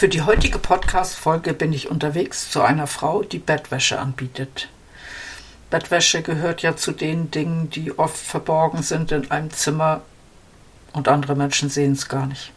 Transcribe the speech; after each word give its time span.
Für 0.00 0.08
die 0.08 0.22
heutige 0.22 0.58
Podcast-Folge 0.58 1.52
bin 1.52 1.74
ich 1.74 1.90
unterwegs 1.90 2.50
zu 2.50 2.62
einer 2.62 2.86
Frau, 2.86 3.22
die 3.22 3.38
Bettwäsche 3.38 3.98
anbietet. 3.98 4.70
Bettwäsche 5.68 6.22
gehört 6.22 6.62
ja 6.62 6.74
zu 6.74 6.92
den 6.92 7.30
Dingen, 7.30 7.68
die 7.68 7.98
oft 7.98 8.16
verborgen 8.16 8.82
sind 8.82 9.12
in 9.12 9.30
einem 9.30 9.50
Zimmer 9.50 10.00
und 10.94 11.08
andere 11.08 11.36
Menschen 11.36 11.68
sehen 11.68 11.92
es 11.92 12.08
gar 12.08 12.24
nicht. 12.24 12.50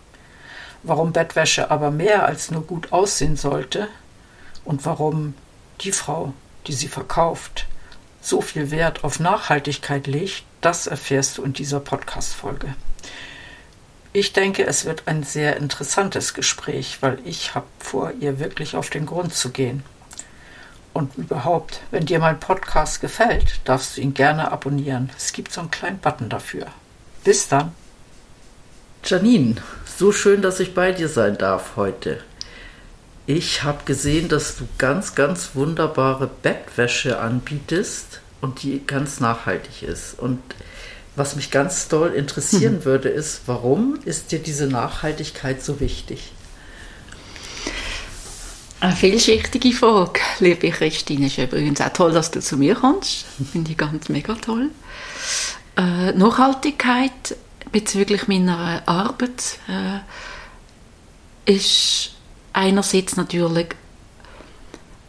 Warum 0.83 1.11
Bettwäsche 1.11 1.69
aber 1.69 1.91
mehr 1.91 2.25
als 2.25 2.49
nur 2.49 2.61
gut 2.61 2.93
aussehen 2.93 3.35
sollte 3.35 3.89
und 4.63 4.85
warum 4.85 5.33
die 5.81 5.91
Frau, 5.91 6.33
die 6.67 6.73
sie 6.73 6.87
verkauft, 6.87 7.65
so 8.21 8.39
viel 8.39 8.71
Wert 8.71 9.03
auf 9.03 9.19
Nachhaltigkeit 9.19 10.07
legt, 10.07 10.45
das 10.61 10.87
erfährst 10.87 11.37
du 11.37 11.43
in 11.43 11.51
dieser 11.51 11.81
Podcast-Folge. 11.81 12.73
Ich 14.15 14.31
denke, 14.31 14.63
es 14.67 14.85
wird 14.85 15.07
ein 15.07 15.23
sehr 15.23 15.57
interessantes 15.57 16.35
Gespräch, 16.35 16.99
weil 17.01 17.17
ich 17.25 17.55
habe 17.55 17.65
vor, 17.79 18.11
ihr 18.19 18.39
wirklich 18.39 18.75
auf 18.75 18.91
den 18.91 19.07
Grund 19.07 19.33
zu 19.33 19.49
gehen. 19.49 19.83
Und 20.93 21.17
überhaupt, 21.17 21.81
wenn 21.89 22.05
dir 22.05 22.19
mein 22.19 22.39
Podcast 22.39 23.01
gefällt, 23.01 23.59
darfst 23.65 23.97
du 23.97 24.01
ihn 24.01 24.13
gerne 24.13 24.51
abonnieren. 24.51 25.09
Es 25.17 25.33
gibt 25.33 25.51
so 25.51 25.61
einen 25.61 25.71
kleinen 25.71 25.97
Button 25.97 26.29
dafür. 26.29 26.67
Bis 27.23 27.47
dann. 27.47 27.71
Janine, 29.03 29.55
so 29.97 30.11
schön, 30.11 30.43
dass 30.43 30.59
ich 30.59 30.75
bei 30.75 30.91
dir 30.91 31.09
sein 31.09 31.35
darf 31.35 31.75
heute. 31.75 32.23
Ich 33.25 33.63
habe 33.63 33.83
gesehen, 33.85 34.29
dass 34.29 34.57
du 34.57 34.67
ganz, 34.77 35.15
ganz 35.15 35.55
wunderbare 35.55 36.29
Bettwäsche 36.43 37.19
anbietest 37.19 38.21
und 38.41 38.61
die 38.61 38.85
ganz 38.85 39.19
nachhaltig 39.19 39.81
ist. 39.81 40.19
Und 40.19 40.39
was 41.15 41.35
mich 41.35 41.51
ganz 41.51 41.87
doll 41.87 42.13
interessieren 42.13 42.77
hm. 42.77 42.85
würde, 42.85 43.09
ist, 43.09 43.41
warum 43.45 43.99
ist 44.05 44.31
dir 44.31 44.39
diese 44.39 44.67
Nachhaltigkeit 44.67 45.63
so 45.63 45.79
wichtig? 45.79 46.31
Eine 48.79 48.95
vielschichtige 48.95 49.71
Frage, 49.71 50.19
liebe 50.39 50.69
Christine. 50.69 51.27
Es 51.27 51.37
ist 51.37 51.43
übrigens 51.45 51.79
auch 51.79 51.93
toll, 51.93 52.11
dass 52.11 52.31
du 52.31 52.41
zu 52.41 52.57
mir 52.57 52.75
kommst. 52.75 53.25
Finde 53.51 53.71
ich 53.71 53.77
ganz 53.77 54.09
mega 54.09 54.33
toll. 54.33 54.71
Äh, 55.77 56.11
Nachhaltigkeit 56.11 57.37
bezüglich 57.71 58.27
meiner 58.27 58.81
Arbeit 58.85 59.59
äh, 59.69 59.99
ist 61.53 62.11
einerseits 62.51 63.15
natürlich, 63.15 63.67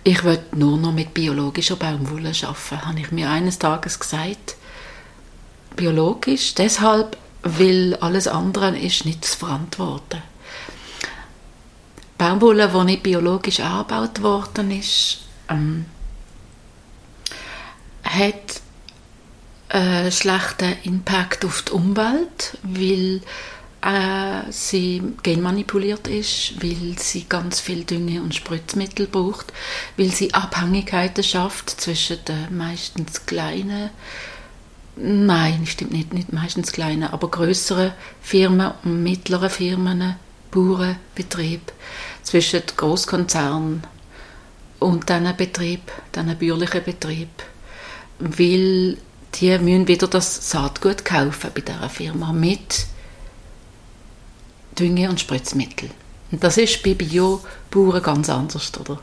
ich 0.04 0.22
will 0.22 0.38
nur 0.54 0.78
noch 0.78 0.92
mit 0.92 1.12
biologischer 1.12 1.76
Baumwolle 1.76 2.32
arbeiten, 2.42 2.86
habe 2.86 3.00
ich 3.00 3.10
mir 3.10 3.28
eines 3.28 3.58
Tages 3.58 3.98
gesagt 3.98 4.56
biologisch, 5.76 6.54
deshalb, 6.54 7.16
weil 7.42 7.96
alles 7.96 8.26
andere 8.26 8.76
ist 8.78 9.04
nicht 9.04 9.24
zu 9.24 9.36
verantworten. 9.38 10.22
Baumwolle, 12.16 12.68
die 12.68 12.84
nicht 12.84 13.02
biologisch 13.02 13.60
angebaut 13.60 14.22
worden 14.22 14.70
ist, 14.70 15.18
ähm, 15.48 15.86
hat 18.02 18.60
einen 19.68 20.12
schlechten 20.12 20.76
Impact 20.84 21.44
auf 21.44 21.62
die 21.62 21.72
Umwelt, 21.72 22.58
weil 22.62 23.20
äh, 23.82 24.50
sie 24.50 25.02
genmanipuliert 25.22 26.08
ist, 26.08 26.62
weil 26.62 26.96
sie 26.98 27.26
ganz 27.28 27.60
viel 27.60 27.84
Dünge 27.84 28.22
und 28.22 28.34
Spritzmittel 28.34 29.06
braucht, 29.06 29.52
weil 29.96 30.10
sie 30.10 30.32
Abhängigkeiten 30.32 31.24
schafft 31.24 31.70
zwischen 31.70 32.24
den 32.24 32.56
meistens 32.56 33.26
kleinen 33.26 33.90
Nein, 34.96 35.66
stimmt 35.66 35.92
nicht. 35.92 36.12
Nicht 36.12 36.32
meistens 36.32 36.72
kleine, 36.72 37.12
aber 37.12 37.30
größere 37.30 37.94
Firmen 38.22 38.72
und 38.84 39.02
mittlere 39.02 39.50
Firmen, 39.50 40.16
Bauernbetrieb 40.50 41.72
zwischen 42.22 42.62
Großkonzernen 42.76 43.82
und 44.78 45.08
diesen 45.08 45.36
Betrieb, 45.36 45.90
diesen 46.14 46.38
bäuerlichen 46.38 46.84
Betrieb, 46.84 47.28
weil 48.20 48.98
die 49.34 49.58
müssen 49.58 49.88
wieder 49.88 50.06
das 50.06 50.50
Saatgut 50.50 51.04
kaufen 51.04 51.50
bei 51.54 51.60
dieser 51.60 51.90
Firma 51.90 52.32
mit 52.32 52.86
Dünge 54.78 55.10
und 55.10 55.18
Spritzmittel. 55.18 55.90
Und 56.30 56.44
das 56.44 56.56
ist 56.56 56.84
bei 56.84 56.94
Bio-Bauern 56.94 58.02
ganz 58.02 58.30
anders, 58.30 58.70
oder? 58.78 59.00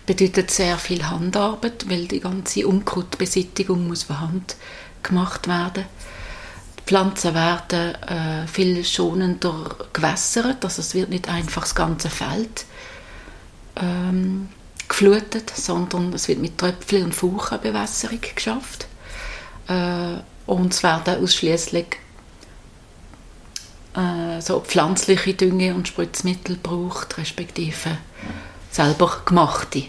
bedeutet 0.07 0.51
sehr 0.51 0.77
viel 0.77 1.09
Handarbeit, 1.09 1.89
weil 1.89 2.09
die 2.09 2.19
ganze 2.19 2.67
Unkrautbesittigung 2.67 3.87
muss 3.87 4.03
von 4.03 4.21
Hand 4.21 4.57
gemacht 5.05 5.47
werden. 5.47 5.85
Die 6.81 6.83
Pflanzen 6.83 7.33
werden 7.33 7.95
äh, 7.95 8.49
viel 8.49 8.85
schonender 8.85 9.77
gewässert, 9.93 10.65
also 10.65 10.81
es 10.81 10.95
wird 10.95 11.11
nicht 11.11 11.29
einfach 11.29 11.63
das 11.63 11.77
ganze 11.77 12.11
Feld 12.11 12.65
ähm, 13.77 14.49
geflutet, 14.89 15.53
sondern 15.55 16.13
es 16.13 16.27
wird 16.27 16.41
mit 16.41 16.59
Tröpfchen 16.59 17.05
und 17.05 17.15
Fauchenbewässerung 17.15 18.19
geschafft. 18.35 18.89
Äh, 19.69 20.17
und 20.47 20.75
es 20.75 20.83
werden 20.83 21.23
ausschließlich 21.23 21.87
äh, 23.95 24.41
so 24.41 24.61
pflanzliche 24.61 25.35
Dünge 25.35 25.75
und 25.75 25.89
Spritzmittel 25.89 26.57
braucht, 26.57 27.19
respektive 27.19 27.99
selber 28.71 29.23
gemachte. 29.25 29.85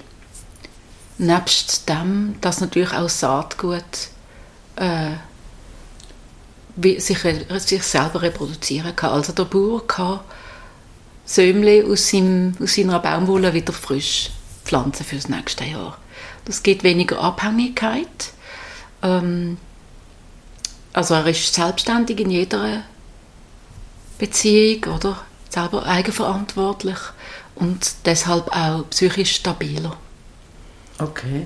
Nebst 1.18 1.88
dem, 1.88 2.36
dass 2.41 2.59
natürlich 2.59 2.94
auch 2.94 3.09
Saatgut 3.09 3.84
äh, 4.75 5.12
sich, 7.00 7.19
sich 7.19 7.84
selber 7.84 8.22
reproduzieren 8.24 8.96
kann. 8.96 9.12
Also 9.12 9.31
der 9.31 9.46
Bauer 9.46 9.86
kann 9.88 10.20
Sämle 11.25 11.85
aus, 11.85 12.09
seinem, 12.09 12.56
aus 12.62 12.75
seiner 12.75 13.00
Baumwolle 13.00 13.53
wieder 13.53 13.72
frisch 13.72 14.31
pflanzen 14.66 15.06
für 15.06 15.16
das 15.16 15.30
nächste 15.30 15.64
Jahr. 15.64 15.97
Das 16.46 16.64
gibt 16.64 16.84
weniger 16.84 17.20
Abhängigkeit. 17.20 18.34
Ähm, 19.02 19.58
also 20.91 21.14
er 21.14 21.28
ist 21.28 21.53
selbstständig 21.53 22.20
in 22.20 22.30
jeder 22.30 22.84
Beziehung, 24.18 24.96
oder? 24.96 25.22
Selber 25.50 25.85
eigenverantwortlich 25.85 26.97
und 27.56 27.94
deshalb 28.06 28.47
auch 28.56 28.90
psychisch 28.90 29.35
stabiler. 29.35 29.96
Okay. 30.97 31.46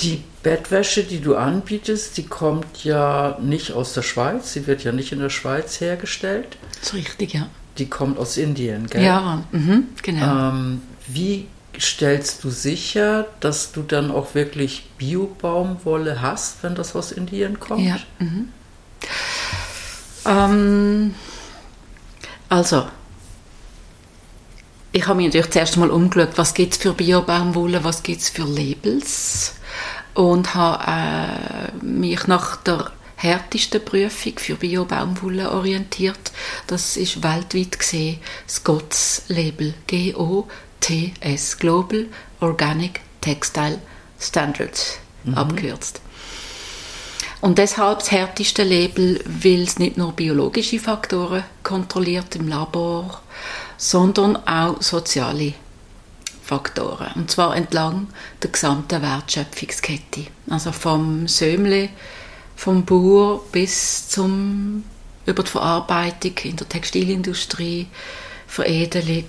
Die 0.00 0.22
Bettwäsche, 0.42 1.04
die 1.04 1.20
du 1.20 1.36
anbietest, 1.36 2.16
die 2.16 2.26
kommt 2.26 2.84
ja 2.84 3.36
nicht 3.40 3.72
aus 3.72 3.92
der 3.92 4.02
Schweiz, 4.02 4.52
sie 4.52 4.66
wird 4.66 4.84
ja 4.84 4.92
nicht 4.92 5.12
in 5.12 5.18
der 5.18 5.28
Schweiz 5.28 5.80
hergestellt. 5.80 6.56
Das 6.78 6.88
ist 6.88 6.94
richtig, 6.94 7.34
ja. 7.34 7.48
Die 7.78 7.86
kommt 7.86 8.18
aus 8.18 8.36
Indien, 8.36 8.86
gell? 8.86 9.02
Ja, 9.02 9.44
mhm, 9.52 9.88
genau. 10.02 10.50
Ähm, 10.50 10.82
wie 11.06 11.48
stellst 11.78 12.44
du 12.44 12.50
sicher, 12.50 13.26
dass 13.40 13.72
du 13.72 13.82
dann 13.82 14.10
auch 14.10 14.34
wirklich 14.34 14.84
Bio-Baumwolle 14.98 16.20
hast, 16.22 16.62
wenn 16.62 16.74
das 16.74 16.96
aus 16.96 17.12
Indien 17.12 17.60
kommt? 17.60 17.86
Ja. 17.86 17.98
Mhm. 18.18 18.48
Ähm, 20.26 21.14
also, 22.50 22.88
ich 24.92 25.06
habe 25.06 25.18
mir 25.18 25.28
natürlich 25.28 25.50
zuerst 25.50 25.76
mal 25.76 25.90
umgeschaut, 25.90 26.36
was 26.36 26.52
gibt 26.52 26.72
es 26.72 26.78
für 26.78 26.92
Bio-Baumwolle, 26.92 27.84
was 27.84 28.02
gibt 28.02 28.20
es 28.20 28.28
für 28.28 28.42
Labels 28.42 29.54
und 30.14 30.54
habe 30.54 31.72
äh, 31.80 31.84
mich 31.84 32.26
nach 32.26 32.56
der 32.56 32.90
härtesten 33.14 33.84
Prüfung 33.84 34.32
für 34.38 34.56
Bio-Baumwolle 34.56 35.52
orientiert. 35.52 36.32
Das 36.66 36.96
ist 36.96 37.22
weltweit 37.22 37.78
gesehen 37.78 38.18
das 38.46 38.64
GOTS-Label, 38.64 39.74
G-O-T-S, 39.86 41.58
Global 41.58 42.06
Organic 42.40 43.00
Textile 43.20 43.78
Standards, 44.18 44.98
mhm. 45.22 45.34
abgekürzt. 45.34 46.00
Und 47.40 47.56
deshalb 47.56 48.00
das 48.00 48.10
härteste 48.10 48.64
Label, 48.64 49.22
weil 49.24 49.62
es 49.62 49.78
nicht 49.78 49.96
nur 49.96 50.12
biologische 50.12 50.78
Faktoren 50.78 51.44
kontrolliert 51.62 52.36
im 52.36 52.48
Labor, 52.48 53.22
sondern 53.78 54.36
auch 54.46 54.82
soziale 54.82 55.54
Faktoren. 56.42 57.12
Und 57.14 57.30
zwar 57.30 57.56
entlang 57.56 58.08
der 58.42 58.50
gesamten 58.50 59.00
Wertschöpfungskette. 59.00 60.26
Also 60.50 60.72
vom 60.72 61.28
Sömle, 61.28 61.88
vom 62.56 62.84
Bauer 62.84 63.40
bis 63.52 64.08
zum, 64.08 64.84
über 65.24 65.42
die 65.42 65.50
Verarbeitung 65.50 66.36
in 66.42 66.56
der 66.56 66.68
Textilindustrie, 66.68 67.86
Veredelung, 68.46 69.28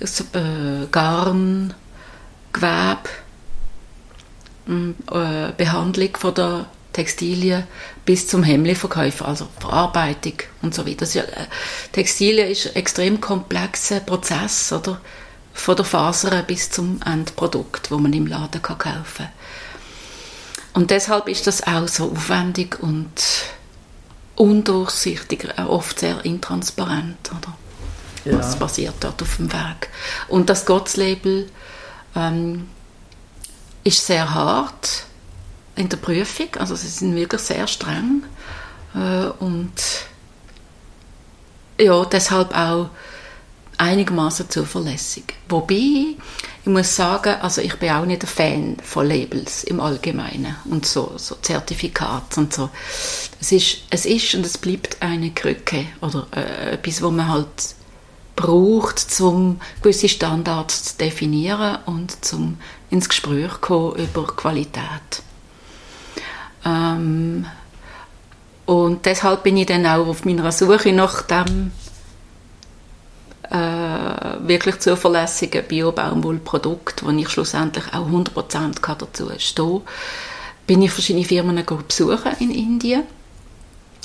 äh, 0.00 0.86
Garn, 0.90 1.74
Gewebe, 2.52 3.10
äh, 4.66 5.52
Behandlung 5.56 6.16
von 6.16 6.34
der 6.34 6.66
Textilien 6.92 7.64
bis 8.04 8.26
zum 8.26 8.42
Hemmli-Verkäufer, 8.42 9.28
also 9.28 9.48
Verarbeitung 9.58 10.34
und 10.62 10.74
so 10.74 10.86
weiter. 10.86 11.06
Ja, 11.06 11.22
äh, 11.22 11.46
Textilien 11.92 12.48
ist 12.48 12.68
ein 12.68 12.76
extrem 12.76 13.20
komplexer 13.20 14.00
Prozess, 14.00 14.72
oder? 14.72 15.00
Von 15.52 15.76
der 15.76 15.84
Faser 15.84 16.42
bis 16.42 16.70
zum 16.70 17.00
Endprodukt, 17.04 17.90
wo 17.90 17.98
man 17.98 18.12
im 18.12 18.26
Laden 18.26 18.62
kann 18.62 18.78
kaufen 18.78 19.26
kann. 19.26 19.28
Und 20.72 20.90
deshalb 20.90 21.28
ist 21.28 21.46
das 21.46 21.66
auch 21.66 21.88
so 21.88 22.12
aufwendig 22.12 22.80
und 22.80 23.10
undurchsichtig, 24.36 25.48
oft 25.58 25.98
sehr 25.98 26.24
intransparent, 26.24 27.30
oder? 27.30 27.56
Ja. 28.24 28.38
Was 28.38 28.56
passiert 28.56 28.94
dort 29.00 29.22
auf 29.22 29.36
dem 29.36 29.52
Weg? 29.52 29.88
Und 30.28 30.48
das 30.50 30.66
Gottslabel 30.66 31.50
ähm, 32.14 32.68
ist 33.82 34.06
sehr 34.06 34.32
hart 34.32 35.04
in 35.80 35.88
der 35.88 35.96
Prüfung, 35.96 36.48
also 36.58 36.76
sie 36.76 36.88
sind 36.88 37.16
wirklich 37.16 37.40
sehr 37.40 37.66
streng 37.66 38.22
äh, 38.94 39.26
und 39.42 39.72
ja, 41.78 42.04
deshalb 42.04 42.54
auch 42.54 42.90
einigermaßen 43.78 44.50
zuverlässig. 44.50 45.24
Wobei, 45.48 46.16
ich 46.62 46.66
muss 46.66 46.94
sagen, 46.94 47.36
also 47.40 47.62
ich 47.62 47.74
bin 47.76 47.90
auch 47.90 48.04
nicht 48.04 48.22
ein 48.22 48.28
Fan 48.28 48.76
von 48.84 49.08
Labels 49.08 49.64
im 49.64 49.80
Allgemeinen 49.80 50.54
und 50.66 50.84
so, 50.84 51.14
so 51.16 51.36
Zertifikate 51.36 52.40
und 52.40 52.52
so. 52.52 52.68
Es 53.40 53.50
ist, 53.52 53.78
es 53.88 54.04
ist 54.04 54.34
und 54.34 54.44
es 54.44 54.58
bleibt 54.58 55.00
eine 55.00 55.30
Krücke 55.30 55.86
oder 56.02 56.26
äh, 56.36 56.74
etwas, 56.74 57.00
wo 57.00 57.10
man 57.10 57.28
halt 57.28 57.74
braucht, 58.36 59.18
um 59.20 59.58
gewisse 59.80 60.10
Standards 60.10 60.84
zu 60.84 60.98
definieren 60.98 61.78
und 61.86 62.22
zum 62.22 62.58
ins 62.90 63.08
Gespräch 63.08 63.62
kommen 63.62 63.96
über 63.96 64.26
Qualität. 64.26 65.22
Ähm, 66.64 67.46
und 68.66 69.04
deshalb 69.06 69.42
bin 69.42 69.56
ich 69.56 69.66
dann 69.66 69.86
auch 69.86 70.06
auf 70.06 70.24
meiner 70.24 70.52
Suche 70.52 70.92
nach 70.92 71.22
dem 71.22 71.72
äh, 73.50 74.46
wirklich 74.46 74.78
zuverlässigen 74.78 75.64
Bio-Baumwollprodukt, 75.66 77.04
wo 77.04 77.10
ich 77.10 77.28
schlussendlich 77.28 77.92
auch 77.92 78.08
100% 78.08 78.80
dazu 78.80 79.30
stehe, 79.38 79.80
bin 80.66 80.82
ich 80.82 80.92
verschiedene 80.92 81.24
Firmen 81.24 81.64
besuchen 81.64 82.32
in 82.38 82.50
Indien 82.50 83.02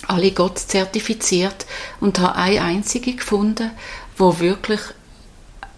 alle 0.07 0.31
Gott 0.31 0.60
zertifiziert 0.60 1.66
und 2.00 2.19
habe 2.19 2.36
eine 2.36 2.62
einzige 2.62 3.13
gefunden, 3.13 3.72
wo 4.18 4.40
wirklich 4.40 4.81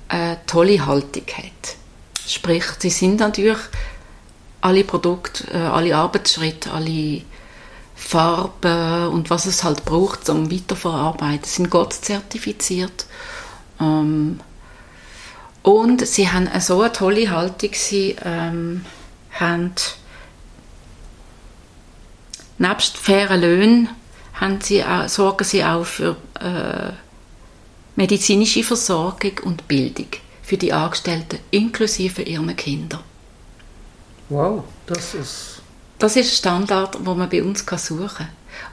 eine 0.10 0.40
tolle 0.46 0.86
Haltung 0.86 1.26
hat. 1.36 1.76
Sprich, 2.28 2.64
sie 2.80 2.90
sind 2.90 3.20
natürlich 3.20 3.58
alle 4.68 4.84
Produkte, 4.84 5.52
äh, 5.52 5.58
alle 5.58 5.96
Arbeitsschritte, 5.96 6.72
alle 6.72 7.22
Farben 7.96 9.08
und 9.08 9.30
was 9.30 9.46
es 9.46 9.64
halt 9.64 9.86
braucht 9.86 10.26
zum 10.26 10.52
Weiterverarbeiten, 10.52 11.46
sind 11.46 11.70
Gott 11.70 11.94
zertifiziert. 11.94 13.06
Ähm, 13.80 14.40
und 15.64 16.06
sie 16.06 16.30
haben 16.30 16.50
so 16.60 16.82
eine 16.82 16.92
tolle 16.92 17.30
Haltung, 17.30 17.72
sie 17.74 18.16
ähm, 18.24 18.86
haben 19.32 19.74
nebst 22.58 22.98
fairen 22.98 23.42
Löhnen 23.42 23.90
haben 24.34 24.62
sie 24.62 24.84
auch, 24.84 25.08
sorgen 25.10 25.44
sie 25.44 25.64
auch 25.64 25.86
für 25.86 26.16
äh, 26.40 26.92
medizinische 27.96 28.64
Versorgung 28.64 29.40
und 29.44 29.68
Bildung 29.68 30.08
für 30.44 30.58
die 30.58 30.72
Angestellten 30.72 31.40
inklusive 31.52 32.22
ihrer 32.22 32.54
Kinder. 32.54 33.04
Wow, 34.30 34.64
das 34.86 35.14
ist... 35.14 35.62
Das 36.00 36.16
ist 36.16 36.28
ein 36.28 36.38
Standard, 36.38 36.98
wo 37.06 37.16
man 37.16 37.30
bei 37.30 37.42
uns 37.42 37.66
suchen 37.66 38.08
kann. 38.08 38.30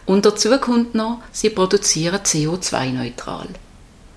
Und 0.06 0.26
dazu 0.26 0.50
kommt 0.58 0.94
noch, 0.94 1.22
sie 1.32 1.50
produzieren 1.50 2.20
CO2-neutral. 2.20 3.48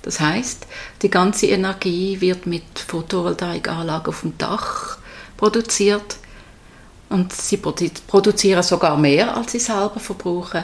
Das 0.02 0.20
heißt, 0.20 0.68
die 1.02 1.10
ganze 1.10 1.48
Energie 1.48 2.20
wird 2.22 2.46
mit 2.46 2.80
Photovoltaikanlagen 2.80 4.08
auf 4.08 4.22
dem 4.22 4.38
Dach 4.38 4.98
produziert 5.38 6.18
und 7.10 7.34
sie 7.34 7.58
produzieren 7.58 8.64
sogar 8.64 8.98
mehr, 8.98 9.36
als 9.36 9.54
sie 9.54 9.60
selber 9.60 10.00
verbrauchen. 10.00 10.64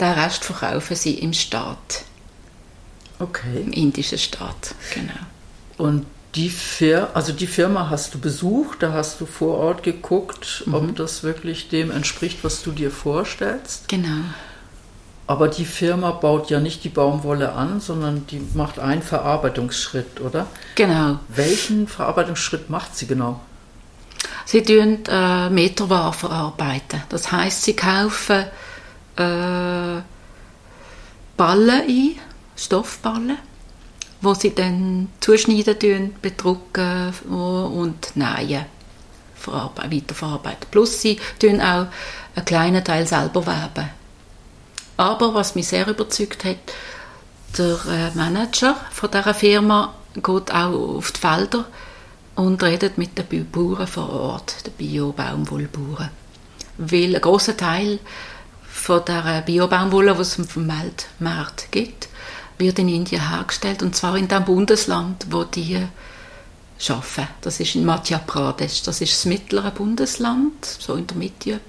Den 0.00 0.12
Rest 0.12 0.44
verkaufen 0.44 0.96
sie 0.96 1.14
im 1.14 1.32
Staat. 1.32 2.04
Okay. 3.20 3.62
Im 3.62 3.72
indischen 3.72 4.18
Staat, 4.18 4.74
genau. 4.92 5.12
Und 5.78 6.06
die, 6.34 6.48
Fir 6.48 7.10
also 7.14 7.32
die 7.32 7.46
Firma 7.46 7.90
hast 7.90 8.14
du 8.14 8.18
besucht, 8.18 8.82
da 8.82 8.92
hast 8.92 9.20
du 9.20 9.26
vor 9.26 9.58
Ort 9.58 9.82
geguckt, 9.82 10.64
mhm. 10.66 10.74
ob 10.74 10.96
das 10.96 11.22
wirklich 11.22 11.68
dem 11.68 11.90
entspricht, 11.90 12.42
was 12.42 12.62
du 12.62 12.72
dir 12.72 12.90
vorstellst. 12.90 13.88
Genau. 13.88 14.24
Aber 15.26 15.48
die 15.48 15.64
Firma 15.64 16.10
baut 16.10 16.50
ja 16.50 16.60
nicht 16.60 16.84
die 16.84 16.90
Baumwolle 16.90 17.52
an, 17.52 17.80
sondern 17.80 18.26
die 18.26 18.42
macht 18.52 18.78
einen 18.78 19.02
Verarbeitungsschritt, 19.02 20.20
oder? 20.20 20.46
Genau. 20.74 21.18
Welchen 21.28 21.88
Verarbeitungsschritt 21.88 22.68
macht 22.68 22.94
sie 22.94 23.06
genau? 23.06 23.40
Sie 24.44 24.62
tun 24.62 24.98
äh, 25.08 25.48
Meterware 25.48 26.12
verarbeiten. 26.12 27.02
Das 27.08 27.32
heißt, 27.32 27.62
sie 27.62 27.74
kaufen 27.74 28.44
äh, 29.16 30.02
Ballen 31.36 31.80
ein, 31.88 32.16
Stoffballen 32.56 33.38
wo 34.24 34.34
sie 34.34 34.54
dann 34.54 35.08
zuschneiden, 35.20 36.14
bedrucken 36.20 37.12
und 37.28 38.16
nähen, 38.16 38.66
weiterverarbeiten. 39.46 40.66
Plus 40.70 41.00
sie 41.00 41.18
tun 41.38 41.60
auch 41.60 41.86
einen 42.34 42.44
kleinen 42.44 42.84
Teil 42.84 43.06
selber 43.06 43.46
weben. 43.46 43.90
Aber 44.96 45.34
was 45.34 45.54
mich 45.54 45.68
sehr 45.68 45.86
überzeugt 45.88 46.44
hat, 46.44 46.56
der 47.58 47.78
äh, 47.88 48.16
Manager 48.16 48.76
von 48.90 49.10
dieser 49.10 49.34
Firma 49.34 49.94
geht 50.14 50.52
auch 50.52 50.96
auf 50.96 51.12
die 51.12 51.20
Felder 51.20 51.66
und 52.36 52.62
redet 52.62 52.98
mit 52.98 53.16
den 53.18 53.50
Bauern 53.50 53.86
vor 53.86 54.10
Ort, 54.10 54.66
den 54.66 54.72
Bio-Baumwollbauern. 54.72 56.10
Weil 56.78 57.14
ein 57.14 57.20
großer 57.20 57.56
Teil 57.56 57.98
von 58.68 59.04
der 59.04 59.42
Bio-Baumwolle, 59.42 60.14
die 60.14 60.20
es 60.20 60.34
vom 60.34 60.68
Weltmarkt 60.68 61.70
gibt, 61.70 62.08
wird 62.58 62.78
in 62.78 62.88
Indien 62.88 63.28
hergestellt 63.28 63.82
und 63.82 63.96
zwar 63.96 64.16
in 64.16 64.28
dem 64.28 64.44
Bundesland, 64.44 65.26
wo 65.30 65.44
die 65.44 65.86
arbeiten. 66.88 67.28
Das 67.40 67.60
ist 67.60 67.74
in 67.74 67.84
Madhya 67.84 68.18
Pradesh. 68.18 68.82
Das 68.82 69.00
ist 69.00 69.12
das 69.12 69.24
mittlere 69.24 69.70
Bundesland, 69.70 70.64
so 70.64 70.94
in 70.94 71.06
der 71.06 71.16
Mitte 71.16 71.60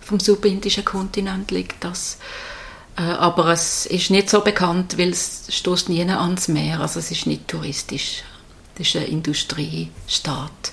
vom 0.00 0.18
subindischen 0.18 0.84
Kontinent 0.84 1.50
liegt 1.50 1.84
das. 1.84 2.18
Äh, 2.96 3.02
aber 3.02 3.48
es 3.48 3.86
ist 3.86 4.10
nicht 4.10 4.28
so 4.28 4.40
bekannt, 4.40 4.98
weil 4.98 5.10
es 5.10 5.44
stoßt 5.48 5.88
nie 5.88 6.02
ans 6.02 6.48
Meer. 6.48 6.80
Also 6.80 6.98
es 6.98 7.10
ist 7.10 7.26
nicht 7.26 7.46
touristisch. 7.46 8.24
Das 8.76 8.88
ist 8.88 8.96
ein 8.96 9.04
Industriestaat, 9.04 10.72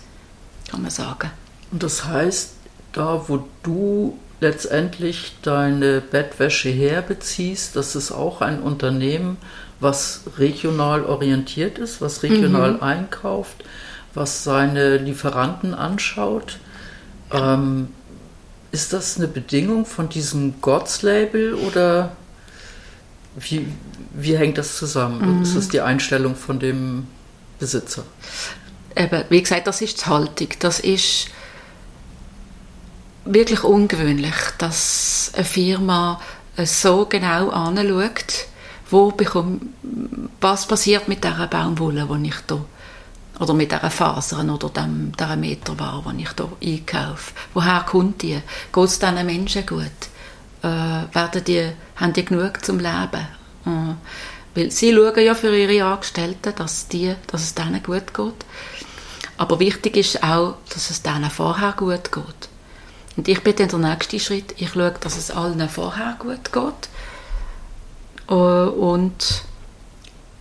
kann 0.72 0.82
man 0.82 0.92
sagen. 0.92 1.30
Und 1.72 1.84
das 1.84 2.06
heißt, 2.06 2.54
da 2.94 3.24
wo 3.28 3.48
du 3.62 4.18
letztendlich 4.40 5.36
deine 5.42 6.02
Bettwäsche 6.02 6.70
herbeziehst, 6.70 7.76
das 7.76 7.96
ist 7.96 8.12
auch 8.12 8.42
ein 8.42 8.62
Unternehmen, 8.62 9.38
was 9.80 10.22
regional 10.38 11.04
orientiert 11.04 11.78
ist, 11.78 12.02
was 12.02 12.24
regional 12.24 12.74
mhm. 12.74 12.84
einkauft, 12.84 13.64
was 14.14 14.44
seine 14.44 14.98
Lieferanten 14.98 15.74
anschaut. 15.74 16.58
Ähm, 17.32 17.90
ist 18.72 18.94
das 18.94 19.18
eine 19.18 19.28
Bedingung 19.28 19.86
von 19.86 20.10
diesem 20.10 20.62
Gods-Label 20.62 21.54
oder 21.54 22.16
wie, 23.40 23.68
wie 24.14 24.38
hängt 24.38 24.58
das 24.58 24.78
zusammen? 24.78 25.38
Mhm. 25.38 25.44
Ist 25.44 25.56
das 25.56 25.70
die 25.70 25.82
Einstellung 25.82 26.36
von 26.36 26.60
dem 26.60 27.08
Besitzer? 27.60 28.04
Eben, 28.96 29.24
wie 29.30 29.42
gesagt, 29.42 29.68
das 29.68 29.82
ist 29.82 30.02
die 30.02 30.06
Haltung. 30.08 30.50
Das 30.60 30.80
ist 30.80 31.28
wirklich 33.34 33.64
ungewöhnlich, 33.64 34.36
dass 34.58 35.32
eine 35.36 35.46
Firma 35.46 36.22
so 36.64 37.06
genau 37.06 37.50
anschaut, 37.50 38.46
wo 38.90 39.12
bekomme, 39.12 39.60
was 40.42 40.68
passiert 40.68 41.08
mit 41.08 41.24
dieser 41.24 41.48
Baumwolle, 41.48 42.08
die 42.10 42.28
ich 42.30 42.42
da 42.48 42.60
oder 43.40 43.54
mit 43.54 43.72
dieser 43.72 43.92
Fasern 43.92 44.50
oder 44.50 44.70
dem, 44.70 45.12
dieser 45.18 45.36
Meterware, 45.36 46.04
die 46.14 46.24
ich 46.24 46.30
hier 46.36 46.80
einkaufe. 46.96 47.34
Woher 47.54 47.82
kommt 47.82 48.22
die? 48.22 48.42
Geht 48.74 48.84
es 48.84 49.00
diesen 49.00 49.26
Menschen 49.26 49.66
gut? 49.66 49.92
Äh, 50.64 51.14
werden 51.14 51.44
die, 51.46 51.72
haben 51.98 52.14
die 52.14 52.26
genug 52.26 52.64
zum 52.66 52.80
Leben? 52.80 53.28
Äh, 53.66 53.94
weil 54.56 54.72
sie 54.72 54.94
schauen 54.94 55.24
ja 55.24 55.36
für 55.36 55.56
ihre 55.56 55.86
Angestellten, 55.86 56.54
dass, 56.56 56.88
die, 56.88 57.14
dass 57.28 57.44
es 57.44 57.54
denen 57.54 57.84
gut 57.84 58.14
geht. 58.14 58.46
Aber 59.38 59.60
wichtig 59.60 59.98
ist 59.98 60.24
auch, 60.24 60.56
dass 60.74 60.90
es 60.90 61.04
denen 61.04 61.30
vorher 61.30 61.74
gut 61.74 62.12
geht. 62.12 62.50
Und 63.18 63.28
ich 63.28 63.42
bin 63.42 63.56
dann 63.56 63.70
der 63.70 63.80
nächste 63.80 64.20
Schritt. 64.20 64.54
Ich 64.58 64.70
schaue, 64.70 64.94
dass 65.02 65.18
es 65.18 65.32
allen 65.32 65.68
vorher 65.68 66.16
gut 66.20 66.54
geht. 66.54 66.90
Äh, 68.30 68.34
und 68.34 69.44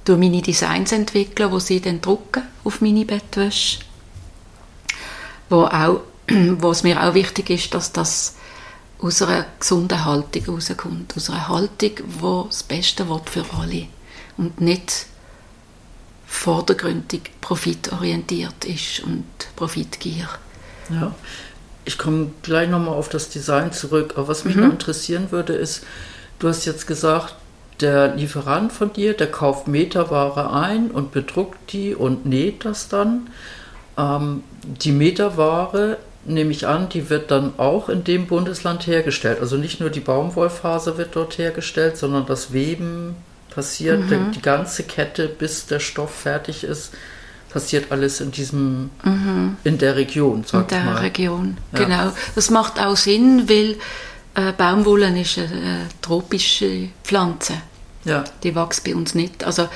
durch 0.05 0.19
meine 0.19 0.43
Designs 0.43 0.93
entwickeln, 0.93 1.51
wo 1.51 1.59
sie 1.59 1.81
dann 1.81 2.01
drucken 2.01 2.43
auf 2.65 2.81
meine 2.81 3.05
Bettwäsche. 3.05 3.81
Wo, 5.49 5.65
auch, 5.65 6.01
wo 6.29 6.71
es 6.71 6.83
mir 6.83 7.03
auch 7.03 7.15
wichtig 7.15 7.51
ist, 7.51 7.75
dass 7.75 7.93
das 7.93 8.37
aus 8.99 9.23
einer 9.23 9.47
gesunden 9.59 10.05
Haltung 10.05 10.45
rauskommt. 10.47 11.17
Aus 11.17 11.31
einer 11.31 11.49
Haltung, 11.49 11.91
die 11.97 12.47
das 12.49 12.63
Beste 12.63 13.09
wird 13.09 13.31
für 13.31 13.45
alle 13.59 13.89
und 14.37 14.61
nicht 14.61 15.07
vordergründig 16.27 17.31
profitorientiert 17.41 18.65
ist 18.65 19.01
und 19.01 19.25
Profitgier. 19.55 20.29
Ja, 20.91 21.15
ich 21.87 21.99
komme 21.99 22.31
gleich 22.43 22.69
nochmal 22.69 22.95
auf 22.95 23.09
das 23.09 23.31
Design 23.31 23.73
zurück. 23.73 24.15
Aber 24.17 24.29
was 24.29 24.45
mich 24.45 24.57
mhm. 24.57 24.65
noch 24.65 24.73
interessieren 24.73 25.29
würde, 25.31 25.55
ist, 25.55 25.85
du 26.39 26.49
hast 26.49 26.67
jetzt 26.67 26.87
gesagt, 26.87 27.37
der 27.81 28.15
Lieferant 28.15 28.73
von 28.73 28.93
dir, 28.93 29.15
der 29.15 29.31
kauft 29.31 29.69
Meterware 29.69 30.53
ein 30.53 30.91
und 30.91 31.13
bedruckt 31.13 31.73
die 31.73 31.95
und 31.95 32.27
näht 32.27 32.65
das 32.65 32.89
dann. 32.89 33.29
Ähm, 33.97 34.43
die 34.65 34.93
Meterware, 34.93 35.99
nehme 36.25 36.51
ich 36.51 36.67
an, 36.67 36.89
die 36.89 37.09
wird 37.09 37.31
dann 37.31 37.53
auch 37.59 37.89
in 37.89 38.03
dem 38.03 38.27
Bundesland 38.27 38.87
hergestellt. 38.87 39.39
Also 39.41 39.57
nicht 39.57 39.81
nur 39.81 39.91
die 39.91 40.01
Baumwollfaser 40.01 40.99
wird 40.99 41.15
dort 41.15 41.39
hergestellt, 41.39 41.97
sondern 41.97 42.27
das 42.27 42.53
Weben 42.53 43.15
passiert, 43.51 44.01
mhm. 44.01 44.09
die, 44.09 44.39
die, 44.39 44.43
ganze 44.43 44.83
Kette, 44.83 45.29
bis 45.29 45.67
der 45.67 45.79
Stoff 45.79 46.11
fertig 46.11 46.65
ist, 46.65 46.93
passiert 47.57 47.91
alles 47.91 48.21
in 48.21 48.33
diesem, 48.33 48.91
mhm. 49.03 49.57
in 49.65 49.79
der 49.79 49.97
Region, 49.97 50.45
sag 50.47 50.61
in 50.61 50.69
der 50.69 50.85
mal. 50.85 50.97
Region, 50.97 51.57
ja. 51.73 51.79
genau. 51.79 52.13
Das 52.35 52.51
macht 52.51 52.79
auch 52.79 52.99
Sinn, 52.99 53.49
weil 53.49 53.79
äh, 54.35 54.53
Baumwolle 54.53 55.19
ist 55.19 55.39
eine, 55.39 55.49
eine 55.49 55.87
tropische 56.03 56.91
Pflanze. 57.03 57.55
Ja. 58.05 58.25
Die 58.43 58.55
wächst 58.55 58.85
bei 58.85 58.95
uns 58.95 59.15
nicht. 59.15 59.43
Also 59.43 59.71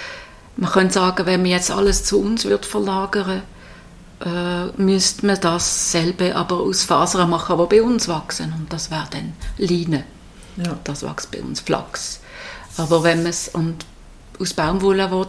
man 0.58 0.70
könnte 0.70 0.92
sagen, 0.92 1.24
wenn 1.24 1.42
wir 1.42 1.52
jetzt 1.52 1.70
alles 1.70 2.04
zu 2.04 2.20
uns 2.20 2.44
wird 2.44 2.66
verlagern, 2.66 3.40
äh, 4.26 4.66
müsste 4.76 5.24
man 5.24 5.40
dasselbe 5.40 6.36
aber 6.36 6.60
aus 6.60 6.82
Fasern 6.82 7.30
machen, 7.30 7.56
die 7.56 7.76
bei 7.76 7.82
uns 7.82 8.08
wachsen. 8.08 8.52
Und 8.58 8.70
das 8.70 8.90
wäre 8.90 9.08
dann 9.10 9.32
Line. 9.56 10.04
Ja. 10.58 10.78
Das 10.84 11.02
wächst 11.02 11.30
bei 11.30 11.40
uns 11.40 11.60
Flachs. 11.60 12.20
Aber 12.76 13.02
wenn 13.04 13.22
man 13.22 13.30
es 13.30 13.52
aus 14.38 14.52
Baumwolle 14.52 15.10
will, 15.10 15.28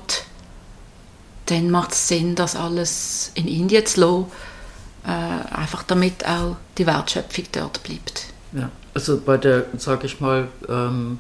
dann 1.52 1.70
macht 1.70 1.92
es 1.92 2.08
Sinn, 2.08 2.36
das 2.36 2.56
alles 2.56 3.32
in 3.36 3.48
Indien 3.48 3.86
zu 3.86 4.02
lassen, 4.02 4.26
äh, 5.06 5.56
einfach 5.56 5.84
damit 5.84 6.26
auch 6.26 6.56
die 6.78 6.88
Wertschöpfung 6.88 7.46
dort 7.52 7.84
bleibt. 7.84 8.28
Ja, 8.54 8.70
also 8.94 9.20
bei 9.20 9.38
der, 9.38 9.66
sag 9.78 10.04
ich 10.04 10.20
mal, 10.20 10.48
ähm, 10.70 11.20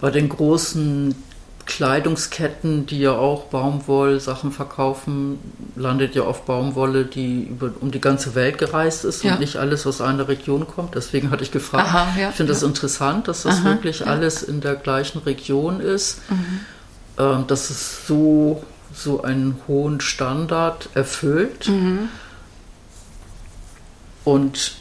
bei 0.00 0.10
den 0.10 0.28
großen 0.28 1.14
Kleidungsketten, 1.66 2.84
die 2.86 2.98
ja 3.00 3.12
auch 3.12 3.44
Baumwollsachen 3.44 4.52
verkaufen, 4.52 5.38
landet 5.76 6.14
ja 6.14 6.22
oft 6.24 6.44
Baumwolle, 6.44 7.06
die 7.06 7.44
über, 7.44 7.70
um 7.80 7.90
die 7.90 8.00
ganze 8.00 8.34
Welt 8.34 8.58
gereist 8.58 9.04
ist 9.04 9.24
ja. 9.24 9.32
und 9.32 9.40
nicht 9.40 9.56
alles 9.56 9.86
aus 9.86 10.00
einer 10.00 10.28
Region 10.28 10.66
kommt. 10.66 10.94
Deswegen 10.94 11.30
hatte 11.30 11.42
ich 11.42 11.52
gefragt. 11.52 11.88
Aha, 11.88 12.08
ja, 12.18 12.28
ich 12.30 12.34
finde 12.34 12.52
ja. 12.52 12.58
das 12.58 12.62
interessant, 12.62 13.28
dass 13.28 13.44
das 13.44 13.60
Aha, 13.60 13.64
wirklich 13.64 14.06
alles 14.06 14.42
in 14.42 14.60
der 14.60 14.74
gleichen 14.74 15.20
Region 15.20 15.80
ist, 15.80 16.20
mhm. 16.30 16.60
ähm, 17.18 17.46
dass 17.46 17.70
es 17.70 18.06
so, 18.06 18.62
so 18.94 19.22
einen 19.22 19.60
hohen 19.66 20.00
Standard 20.00 20.88
erfüllt. 20.94 21.68
Mhm. 21.68 22.08
Und 24.24 24.76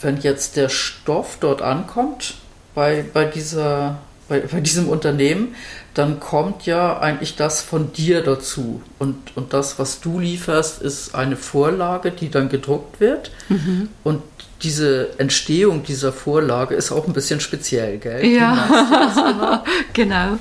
wenn 0.00 0.20
jetzt 0.20 0.56
der 0.56 0.68
Stoff 0.68 1.38
dort 1.40 1.62
ankommt, 1.62 2.34
bei, 2.74 3.04
bei, 3.12 3.24
dieser, 3.24 3.98
bei, 4.28 4.40
bei 4.40 4.60
diesem 4.60 4.88
Unternehmen, 4.88 5.54
dann 5.94 6.20
kommt 6.20 6.66
ja 6.66 6.98
eigentlich 6.98 7.36
das 7.36 7.60
von 7.60 7.92
dir 7.92 8.22
dazu. 8.22 8.82
Und, 8.98 9.36
und 9.36 9.52
das, 9.52 9.78
was 9.78 10.00
du 10.00 10.18
lieferst, 10.18 10.80
ist 10.80 11.14
eine 11.14 11.36
Vorlage, 11.36 12.10
die 12.10 12.30
dann 12.30 12.48
gedruckt 12.48 13.00
wird. 13.00 13.32
Mhm. 13.48 13.88
Und 14.04 14.22
diese 14.62 15.18
Entstehung 15.18 15.82
dieser 15.82 16.12
Vorlage 16.12 16.74
ist 16.74 16.92
auch 16.92 17.06
ein 17.06 17.12
bisschen 17.12 17.40
speziell, 17.40 17.98
gell? 17.98 18.26
Ja, 18.26 19.64
genau. 19.92 20.38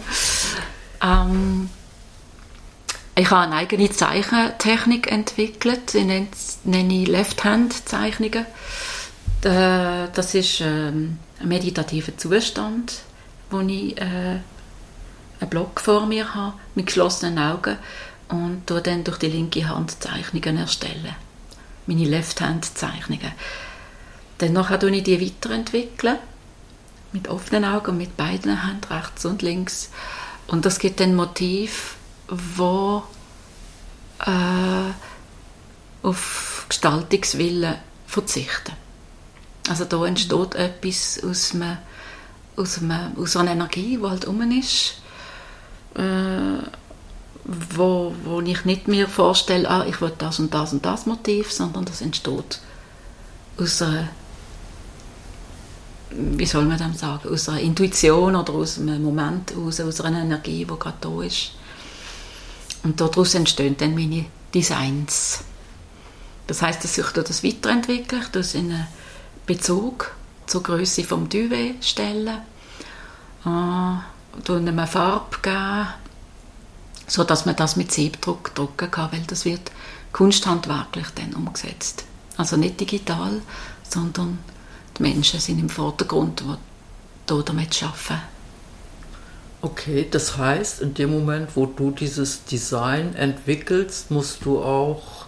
ähm, 1.01 1.69
ich 3.19 3.31
habe 3.31 3.43
eine 3.43 3.55
eigene 3.55 3.89
Zeichentechnik 3.91 5.11
entwickelt, 5.11 5.93
die 5.93 6.05
nenne 6.05 6.93
ich 6.93 7.07
Left-Hand-Zeichnungen. 7.07 8.45
Das 9.41 10.35
ist 10.35 10.61
ähm, 10.61 11.17
ein 11.41 11.47
meditativer 11.47 12.17
Zustand, 12.17 13.01
wo 13.49 13.59
ich 13.59 13.97
äh, 13.97 14.39
einen 15.39 15.49
Block 15.49 15.81
vor 15.81 16.05
mir 16.05 16.33
habe, 16.33 16.53
mit 16.75 16.87
geschlossenen 16.87 17.39
Augen 17.39 17.77
und 18.29 18.63
dann 18.67 19.03
durch 19.03 19.17
die 19.17 19.27
linke 19.27 19.67
Hand 19.67 20.01
Zeichnungen 20.01 20.57
erstellen. 20.57 21.15
Meine 21.87 22.05
Left-Hand-Zeichnungen. 22.05 23.33
Dann 24.37 24.53
nachher 24.53 24.81
ich 24.83 25.03
die 25.03 25.19
weiterentwickeln, 25.19 26.19
mit 27.11 27.27
offenen 27.27 27.65
Augen, 27.65 27.97
mit 27.97 28.15
beiden 28.15 28.65
Händen, 28.65 28.93
rechts 28.93 29.25
und 29.25 29.41
links. 29.41 29.89
Und 30.47 30.65
das 30.65 30.79
gibt 30.79 31.01
ein 31.01 31.15
Motiv, 31.15 31.95
wo 32.29 33.03
äh, 34.25 34.91
auf 36.03 36.65
Gestaltungswillen 36.69 37.75
verzichten. 38.07 38.73
Also 39.69 39.85
da 39.85 40.05
entsteht 40.05 40.55
etwas 40.55 41.21
aus, 41.23 41.53
einem, 41.53 41.77
aus, 42.55 42.79
einem, 42.79 43.17
aus 43.17 43.35
einer 43.35 43.51
Energie, 43.51 43.97
die 43.97 44.07
halt 44.07 44.25
um 44.25 44.41
ist 44.51 44.95
äh, 45.95 46.61
wo, 47.75 48.13
wo 48.23 48.41
ich 48.41 48.65
nicht 48.65 48.87
mir 48.87 49.07
vorstelle, 49.07 49.69
ah, 49.69 49.85
ich 49.87 50.01
will 50.01 50.13
das 50.17 50.39
und 50.39 50.53
das 50.53 50.73
und 50.73 50.85
das 50.85 51.05
Motiv, 51.05 51.51
sondern 51.51 51.85
das 51.85 52.01
entsteht 52.01 52.59
aus 53.57 53.81
einer, 53.81 54.09
wie 56.11 56.45
soll 56.45 56.65
man 56.65 56.77
das 56.77 56.99
sagen, 56.99 57.29
aus 57.29 57.49
einer 57.49 57.59
Intuition 57.59 58.35
oder 58.35 58.53
aus 58.53 58.77
einem 58.77 59.03
Moment, 59.03 59.53
aus, 59.57 59.79
aus 59.79 60.01
einer 60.01 60.21
Energie, 60.21 60.65
die 60.65 60.79
gerade 60.79 60.97
da 61.01 61.21
ist. 61.23 61.51
Und 62.83 63.01
daraus 63.01 63.33
entstehen 63.35 63.75
dann 63.77 63.95
meine 63.95 64.25
Designs. 64.53 65.43
Das 66.47 66.61
heißt, 66.61 66.83
dass 66.83 66.97
ich 66.97 67.07
das 67.07 67.43
weiterentwickle, 67.43 68.19
ich 68.19 68.27
das 68.29 68.55
in 68.55 68.71
einen 68.71 68.87
Bezug 69.45 70.15
zur 70.47 70.63
Größe 70.63 71.03
vom 71.03 71.29
Duvet 71.29 71.83
stellen. 71.85 72.41
Äh, 73.45 74.49
eine 74.51 74.87
Farbe 74.87 75.37
geben, 75.41 75.87
so 77.07 77.23
dass 77.23 77.45
man 77.45 77.55
das 77.55 77.75
mit 77.75 77.91
Siebdruck 77.91 78.55
drucken 78.55 78.89
kann, 78.89 79.11
weil 79.11 79.23
das 79.27 79.45
wird 79.45 79.71
kunsthandwerklich 80.11 81.07
dann 81.15 81.33
umgesetzt. 81.33 82.05
Also 82.37 82.57
nicht 82.57 82.79
digital, 82.79 83.41
sondern 83.87 84.39
die 84.97 85.03
Menschen 85.03 85.39
sind 85.39 85.59
im 85.59 85.69
Vordergrund, 85.69 86.43
die 87.29 87.43
damit 87.45 87.83
arbeiten. 87.83 88.21
Okay, 89.61 90.07
das 90.09 90.37
heißt, 90.37 90.81
in 90.81 90.93
dem 90.93 91.11
Moment, 91.11 91.49
wo 91.55 91.65
du 91.65 91.91
dieses 91.91 92.45
Design 92.45 93.13
entwickelst, 93.15 94.09
musst 94.09 94.45
du 94.45 94.59
auch 94.59 95.25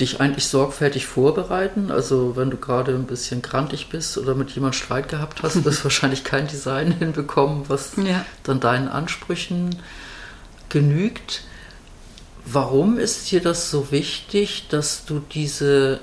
dich 0.00 0.20
eigentlich 0.20 0.46
sorgfältig 0.46 1.06
vorbereiten. 1.06 1.90
Also 1.90 2.36
wenn 2.36 2.50
du 2.50 2.56
gerade 2.56 2.94
ein 2.94 3.06
bisschen 3.06 3.42
krantig 3.42 3.88
bist 3.88 4.18
oder 4.18 4.34
mit 4.34 4.50
jemandem 4.50 4.78
Streit 4.78 5.08
gehabt 5.08 5.42
hast, 5.42 5.64
wirst 5.64 5.80
du 5.80 5.84
wahrscheinlich 5.84 6.24
kein 6.24 6.46
Design 6.46 6.92
hinbekommen, 6.98 7.68
was 7.68 7.92
ja. 7.96 8.24
dann 8.42 8.60
deinen 8.60 8.88
Ansprüchen 8.88 9.76
genügt. 10.68 11.42
Warum 12.44 12.98
ist 12.98 13.30
dir 13.30 13.40
das 13.40 13.70
so 13.70 13.90
wichtig, 13.90 14.68
dass 14.68 15.04
du 15.04 15.20
diese, 15.20 16.00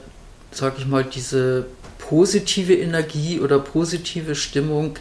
sag 0.52 0.78
ich 0.78 0.86
mal, 0.86 1.04
diese 1.04 1.66
positive 2.00 2.76
Energie 2.76 3.40
oder 3.40 3.60
positive 3.60 4.36
Stimmung 4.36 4.98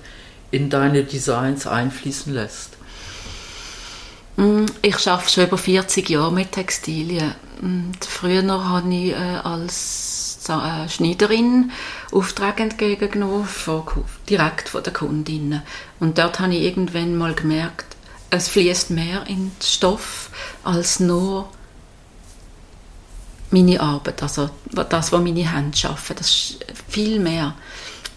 in 0.54 0.70
deine 0.70 1.04
Designs 1.04 1.66
einfließen 1.66 2.32
lässt? 2.32 2.70
Mm, 4.36 4.66
ich 4.82 5.08
arbeite 5.08 5.30
schon 5.30 5.46
über 5.46 5.58
40 5.58 6.08
Jahre 6.08 6.32
mit 6.32 6.52
Textilien. 6.52 7.34
Und 7.60 7.98
früher 8.00 8.42
habe 8.68 8.94
ich 8.94 9.12
äh, 9.12 9.14
als 9.14 10.38
äh, 10.48 10.88
Schneiderin 10.88 11.70
Aufträge 12.12 12.62
entgegengenommen, 12.62 13.46
von, 13.46 13.84
direkt 14.28 14.68
von 14.68 14.82
den 14.82 14.92
Kundinnen. 14.92 15.62
Und 16.00 16.18
dort 16.18 16.40
habe 16.40 16.54
ich 16.54 16.62
irgendwann 16.62 17.16
mal 17.16 17.34
gemerkt, 17.34 17.96
es 18.30 18.48
fließt 18.48 18.90
mehr 18.90 19.24
in 19.26 19.50
den 19.50 19.52
Stoff 19.62 20.30
als 20.64 21.00
nur 21.00 21.48
meine 23.50 23.80
Arbeit, 23.80 24.20
also 24.22 24.50
das, 24.72 25.12
was 25.12 25.20
meine 25.22 25.52
Hände 25.52 25.76
schaffen. 25.76 26.16
Das 26.16 26.26
ist 26.26 26.64
viel 26.88 27.20
mehr. 27.20 27.54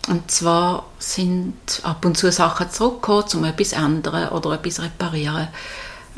Und 0.08 0.32
zwar 0.32 0.86
sind 1.00 1.82
ab 1.84 2.06
und 2.06 2.18
zu 2.18 2.32
Sachen 2.32 2.72
zurückgekommen, 2.72 3.26
um 3.34 3.44
etwas 3.44 3.74
ändern 3.74 4.30
oder 4.30 4.54
etwas 4.54 4.82
reparieren 4.82 5.50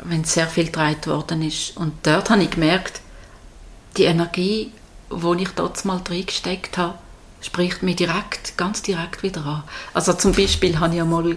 wenn 0.04 0.24
sehr 0.24 0.46
viel 0.46 0.66
getragen 0.66 1.06
worden 1.06 1.42
ist. 1.42 1.76
Und 1.76 1.92
dort 2.04 2.30
habe 2.30 2.42
ich 2.42 2.50
gemerkt, 2.50 3.00
die 3.96 4.04
Energie, 4.04 4.72
die 5.10 5.42
ich 5.42 5.48
dort 5.50 5.84
mal 5.84 6.00
reingesteckt 6.08 6.78
habe, 6.78 6.98
spricht 7.40 7.82
mich 7.82 7.96
direkt, 7.96 8.56
ganz 8.56 8.82
direkt 8.82 9.22
wieder 9.22 9.44
an. 9.44 9.62
Also 9.94 10.12
zum 10.12 10.32
Beispiel 10.32 10.78
habe 10.78 10.94
ich 10.94 11.00
einmal 11.00 11.36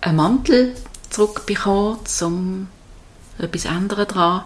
einen 0.00 0.16
Mantel 0.16 0.74
zurückbekommen, 1.10 1.98
um 2.22 2.68
etwas 3.38 3.64
ändern 3.64 4.08
dran. 4.08 4.42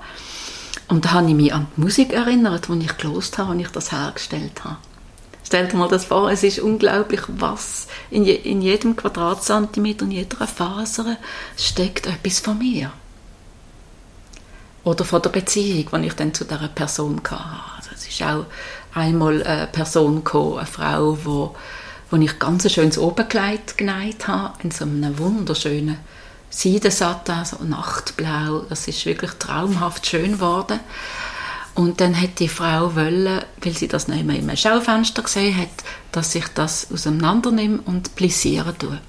Und 0.88 1.04
da 1.04 1.12
habe 1.12 1.28
ich 1.28 1.34
mich 1.34 1.52
an 1.52 1.66
die 1.76 1.80
Musik 1.82 2.12
erinnert, 2.12 2.68
die 2.68 2.84
ich 2.84 2.96
gelost 2.96 3.38
habe, 3.38 3.52
als 3.52 3.60
ich 3.60 3.68
das 3.68 3.92
hergestellt 3.92 4.64
habe. 4.64 4.76
Stell 5.48 5.66
dir 5.66 5.78
mal 5.78 5.88
das 5.88 6.04
vor, 6.04 6.30
es 6.30 6.42
ist 6.42 6.58
unglaublich, 6.58 7.22
was 7.26 7.86
in, 8.10 8.26
je, 8.26 8.34
in 8.34 8.60
jedem 8.60 8.96
Quadratzentimeter, 8.96 10.04
in 10.04 10.10
jeder 10.10 10.46
Faser 10.46 11.16
steckt 11.56 12.06
etwas 12.06 12.40
von 12.40 12.58
mir. 12.58 12.92
Oder 14.84 15.06
von 15.06 15.22
der 15.22 15.30
Beziehung, 15.30 16.02
die 16.02 16.08
ich 16.08 16.12
dann 16.12 16.34
zu 16.34 16.44
dieser 16.44 16.68
Person 16.68 17.22
hatte. 17.24 17.62
Also 17.78 17.90
es 17.94 18.06
ist 18.06 18.22
auch 18.22 18.44
einmal 18.92 19.42
eine 19.42 19.68
Person 19.68 20.16
gekommen, 20.16 20.58
eine 20.58 20.66
Frau, 20.66 21.16
wo, 21.24 21.56
wo 22.10 22.16
ich 22.18 22.38
ganz 22.38 22.66
ein 22.66 22.70
schönes 22.70 22.98
Oberkleid 22.98 23.78
genäht 23.78 24.28
habe, 24.28 24.52
in 24.62 24.70
so 24.70 24.84
einem 24.84 25.18
wunderschönen 25.18 25.96
Seidensatin, 26.50 27.46
so 27.46 27.64
Nachtblau. 27.64 28.66
Das 28.68 28.86
ist 28.86 29.06
wirklich 29.06 29.30
traumhaft 29.38 30.06
schön 30.06 30.32
geworden. 30.32 30.80
Und 31.74 32.00
dann 32.00 32.20
hat 32.20 32.40
die 32.40 32.48
Frau 32.48 32.96
wollen, 32.96 33.44
weil 33.62 33.76
sie 33.76 33.88
das 33.88 34.08
nicht 34.08 34.24
mehr 34.24 34.36
im 34.36 34.56
Schaufenster 34.56 35.22
gesehen 35.22 35.56
hat, 35.56 35.68
dass 36.12 36.34
ich 36.34 36.48
das 36.48 36.90
auseinandernehme 36.92 37.80
und 37.84 38.14
plissieren 38.16 38.76
tue. 38.78 39.00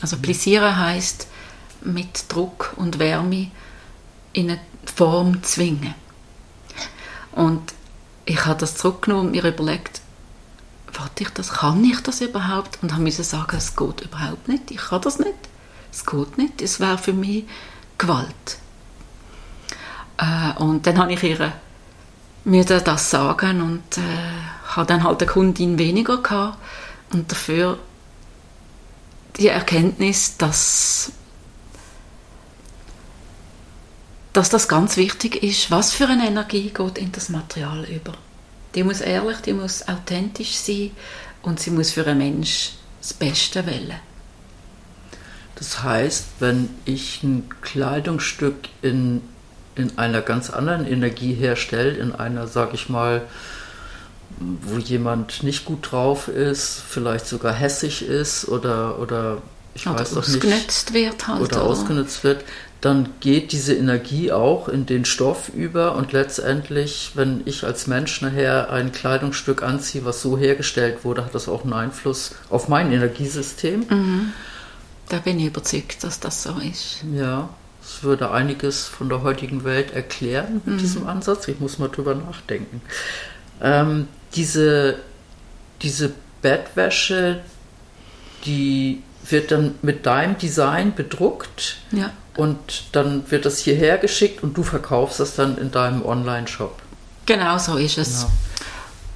Also 0.00 0.16
plissieren 0.16 0.76
heißt 0.76 1.28
mit 1.82 2.32
Druck 2.32 2.74
und 2.76 2.98
Wärme 2.98 3.50
in 4.32 4.50
eine 4.50 4.60
Form 4.96 5.42
zwingen. 5.42 5.94
Und 7.32 7.74
ich 8.24 8.44
habe 8.44 8.58
das 8.60 8.76
zurückgenommen 8.76 9.26
und 9.26 9.30
mir 9.32 9.44
überlegt, 9.44 10.00
warte 10.92 11.24
ich 11.24 11.30
das, 11.30 11.52
kann 11.52 11.84
ich 11.84 12.00
das 12.00 12.20
überhaupt? 12.20 12.78
Und 12.82 12.94
habe 12.94 13.10
sagen, 13.10 13.56
es 13.56 13.76
geht 13.76 14.00
überhaupt 14.00 14.48
nicht, 14.48 14.70
ich 14.70 14.78
kann 14.78 15.02
das 15.02 15.18
nicht, 15.18 15.34
es 15.92 16.06
geht 16.06 16.38
nicht, 16.38 16.62
es 16.62 16.80
wäre 16.80 16.98
für 16.98 17.12
mich 17.12 17.44
Gewalt. 17.98 18.58
Äh, 20.18 20.52
und 20.62 20.86
dann 20.86 20.98
habe 20.98 21.12
ich 21.12 21.22
ihr 21.22 21.52
müssen 22.44 22.84
das 22.84 23.10
sagen 23.10 23.62
und 23.62 23.98
äh, 23.98 24.00
habe 24.76 24.86
dann 24.86 25.04
halt 25.04 25.22
eine 25.22 25.30
Kundin 25.30 25.78
weniger 25.78 26.18
gehabt 26.18 26.58
und 27.12 27.30
dafür 27.30 27.78
die 29.38 29.48
Erkenntnis, 29.48 30.36
dass 30.36 31.12
dass 34.32 34.50
das 34.50 34.66
ganz 34.66 34.96
wichtig 34.96 35.42
ist, 35.44 35.70
was 35.70 35.92
für 35.92 36.08
eine 36.08 36.26
Energie 36.26 36.70
geht 36.70 36.98
in 36.98 37.12
das 37.12 37.28
Material 37.28 37.84
über. 37.84 38.14
Die 38.74 38.82
muss 38.82 39.00
ehrlich, 39.00 39.38
die 39.38 39.52
muss 39.52 39.86
authentisch 39.86 40.56
sein 40.56 40.90
und 41.42 41.60
sie 41.60 41.70
muss 41.70 41.92
für 41.92 42.04
einen 42.04 42.18
Mensch 42.18 42.72
das 43.00 43.14
Beste 43.14 43.64
wählen. 43.64 44.00
Das 45.54 45.84
heißt, 45.84 46.26
wenn 46.40 46.68
ich 46.84 47.22
ein 47.22 47.48
Kleidungsstück 47.62 48.68
in, 48.82 49.22
in 49.76 49.98
einer 49.98 50.22
ganz 50.22 50.50
anderen 50.50 50.86
Energie 50.86 51.34
herstelle, 51.34 51.90
in 51.92 52.12
einer, 52.12 52.46
sag 52.46 52.74
ich 52.74 52.88
mal, 52.88 53.22
wo 54.38 54.78
jemand 54.78 55.42
nicht 55.42 55.64
gut 55.64 55.92
drauf 55.92 56.28
ist, 56.28 56.82
vielleicht 56.88 57.26
sogar 57.26 57.52
hässig 57.52 58.06
ist 58.06 58.48
oder, 58.48 58.98
oder 58.98 59.38
ich 59.74 59.86
oder 59.86 60.00
weiß 60.00 60.16
auch 60.16 60.26
nicht. 60.26 60.36
Ausgenutzt 60.44 60.94
wird 60.94 61.28
halt. 61.28 61.40
Oder, 61.40 61.56
oder 61.56 61.62
ausgenutzt 61.64 62.24
wird, 62.24 62.44
dann 62.80 63.08
geht 63.20 63.52
diese 63.52 63.74
Energie 63.74 64.30
auch 64.30 64.68
in 64.68 64.86
den 64.86 65.04
Stoff 65.04 65.48
über 65.48 65.96
und 65.96 66.12
letztendlich, 66.12 67.12
wenn 67.14 67.42
ich 67.46 67.64
als 67.64 67.86
Mensch 67.86 68.20
nachher 68.20 68.70
ein 68.70 68.92
Kleidungsstück 68.92 69.62
anziehe, 69.62 70.04
was 70.04 70.20
so 70.20 70.36
hergestellt 70.36 71.04
wurde, 71.04 71.24
hat 71.24 71.34
das 71.34 71.48
auch 71.48 71.64
einen 71.64 71.72
Einfluss 71.72 72.34
auf 72.50 72.68
mein 72.68 72.92
Energiesystem. 72.92 73.86
Mhm. 73.88 74.32
Da 75.08 75.18
bin 75.18 75.38
ich 75.38 75.46
überzeugt, 75.46 76.04
dass 76.04 76.20
das 76.20 76.42
so 76.42 76.56
ist. 76.58 77.04
Ja, 77.14 77.48
es 77.84 78.02
würde 78.02 78.30
einiges 78.30 78.86
von 78.86 79.08
der 79.08 79.22
heutigen 79.22 79.64
Welt 79.64 79.92
erklären 79.92 80.62
mit 80.64 80.74
mhm. 80.74 80.78
diesem 80.78 81.06
Ansatz. 81.06 81.48
Ich 81.48 81.60
muss 81.60 81.78
mal 81.78 81.88
drüber 81.88 82.14
nachdenken. 82.14 82.80
Ähm, 83.62 84.08
diese, 84.34 84.96
diese 85.82 86.12
Bettwäsche, 86.42 87.40
die 88.46 89.02
wird 89.28 89.50
dann 89.50 89.74
mit 89.82 90.06
deinem 90.06 90.38
Design 90.38 90.94
bedruckt. 90.94 91.76
Ja. 91.92 92.10
Und 92.36 92.84
dann 92.92 93.30
wird 93.30 93.46
das 93.46 93.60
hierher 93.60 93.98
geschickt 93.98 94.42
und 94.42 94.56
du 94.56 94.62
verkaufst 94.62 95.20
das 95.20 95.36
dann 95.36 95.56
in 95.56 95.70
deinem 95.70 96.04
Online-Shop. 96.04 96.76
Genau 97.26 97.58
so 97.58 97.76
ist 97.76 97.96
es. 97.98 98.26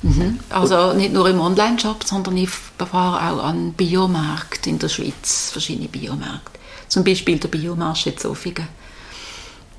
Genau. 0.03 0.15
Mhm. 0.15 0.41
Also 0.51 0.93
nicht 0.93 1.13
nur 1.13 1.29
im 1.29 1.41
Online-Shop, 1.41 2.05
sondern 2.05 2.37
ich 2.37 2.51
fahre 2.51 3.33
auch 3.33 3.45
an 3.45 3.73
Biomärkte 3.73 4.71
in 4.71 4.79
der 4.79 4.89
Schweiz, 4.89 5.51
verschiedene 5.51 5.89
Biomärkte. 5.89 6.58
Zum 6.89 7.05
Beispiel 7.05 7.39
der 7.39 7.49
Biomarsch 7.49 8.07
in 8.07 8.17
Zofingen. 8.17 8.69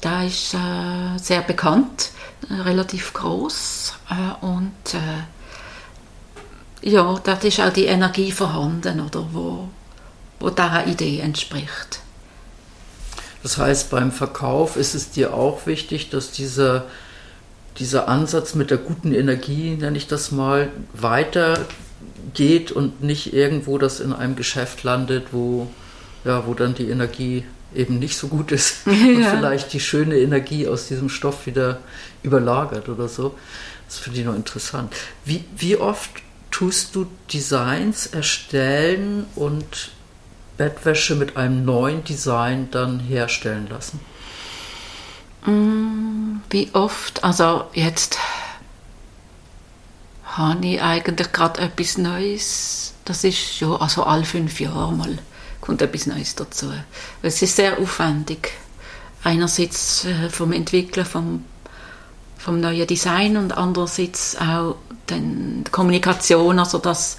Da 0.01 0.23
ist 0.23 0.53
äh, 0.53 1.17
sehr 1.17 1.41
bekannt, 1.41 2.11
äh, 2.49 2.53
relativ 2.53 3.13
groß 3.13 3.93
äh, 4.09 4.45
und 4.45 4.93
äh, 4.93 6.87
ja, 6.89 7.19
dort 7.21 7.43
ist 7.43 7.59
auch 7.59 7.73
die 7.73 7.85
Energie 7.85 8.31
vorhanden, 8.31 9.01
oder, 9.01 9.27
wo, 9.33 9.67
wo 10.39 10.49
dieser 10.49 10.87
Idee 10.87 11.19
entspricht. 11.19 11.99
Das 13.43 13.57
heißt, 13.57 13.89
beim 13.89 14.11
Verkauf 14.11 14.77
ist 14.77 14.95
es 14.95 15.11
dir 15.11 15.33
auch 15.33 15.65
wichtig, 15.65 16.09
dass 16.09 16.31
dieser, 16.31 16.85
dieser 17.77 18.07
Ansatz 18.07 18.55
mit 18.55 18.69
der 18.69 18.77
guten 18.77 19.13
Energie, 19.13 19.75
nenne 19.75 19.97
ich 19.97 20.07
das 20.07 20.31
mal, 20.31 20.71
weitergeht 20.93 22.71
und 22.71 23.03
nicht 23.03 23.33
irgendwo 23.33 23.77
das 23.77 23.99
in 23.99 24.13
einem 24.13 24.37
Geschäft 24.37 24.83
landet, 24.83 25.27
wo, 25.31 25.67
ja, 26.23 26.45
wo 26.45 26.53
dann 26.53 26.75
die 26.75 26.89
Energie 26.89 27.45
eben 27.73 27.99
nicht 27.99 28.17
so 28.17 28.27
gut 28.27 28.51
ist 28.51 28.81
ja. 28.85 28.91
und 28.93 29.25
vielleicht 29.25 29.73
die 29.73 29.79
schöne 29.79 30.17
Energie 30.17 30.67
aus 30.67 30.87
diesem 30.87 31.09
Stoff 31.09 31.45
wieder 31.45 31.79
überlagert 32.23 32.89
oder 32.89 33.07
so. 33.07 33.35
Das 33.87 33.99
finde 33.99 34.19
ich 34.19 34.25
noch 34.25 34.35
interessant. 34.35 34.93
Wie, 35.25 35.45
wie 35.57 35.77
oft 35.77 36.11
tust 36.51 36.95
du 36.95 37.07
Designs 37.31 38.07
erstellen 38.07 39.25
und 39.35 39.91
Bettwäsche 40.57 41.15
mit 41.15 41.37
einem 41.37 41.63
neuen 41.65 42.03
Design 42.03 42.69
dann 42.71 42.99
herstellen 42.99 43.67
lassen? 43.69 43.99
Mm, 45.45 46.41
wie 46.49 46.69
oft? 46.73 47.23
Also 47.23 47.65
jetzt 47.73 48.17
habe 50.25 50.65
ich 50.65 50.81
eigentlich 50.81 51.31
gerade 51.31 51.61
etwas 51.61 51.97
Neues. 51.97 52.93
Das 53.05 53.23
ist 53.23 53.59
ja 53.59 53.75
also 53.75 54.03
alle 54.03 54.25
fünf 54.25 54.59
Jahre 54.59 54.91
mal 54.93 55.17
kommt 55.69 55.83
etwas 55.83 56.07
Neues 56.07 56.33
dazu. 56.33 56.71
Es 57.21 57.41
ist 57.43 57.55
sehr 57.55 57.77
aufwendig. 57.77 58.51
Einerseits 59.23 60.05
äh, 60.05 60.29
vom 60.29 60.51
Entwickeln 60.51 61.05
vom, 61.05 61.45
vom 62.39 62.59
neuen 62.59 62.87
Design 62.87 63.37
und 63.37 63.55
andererseits 63.55 64.35
auch 64.37 64.77
die 65.09 65.63
Kommunikation, 65.71 66.57
also 66.57 66.79
das 66.79 67.17